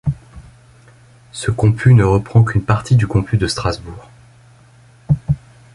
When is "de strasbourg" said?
3.37-4.09